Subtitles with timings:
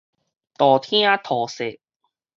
[0.57, 1.77] 道聽塗說